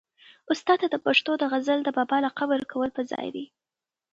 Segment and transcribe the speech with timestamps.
[0.53, 3.45] استاد ته د پښتو د غزل د بابا لقب ورکول په ځای دي.